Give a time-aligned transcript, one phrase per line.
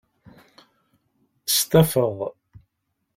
[1.57, 2.17] Stafeɣ.